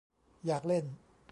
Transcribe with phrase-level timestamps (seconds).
[0.45, 0.85] อยากเล่น!